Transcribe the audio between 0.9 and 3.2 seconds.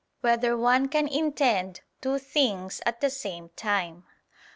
Intend Two Things at the